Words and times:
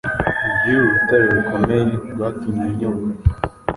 y'uru 0.65 0.85
rutare 0.93 1.25
rukomeye 1.35 1.81
rwatumye 2.13 2.67
nyobora 2.79 3.15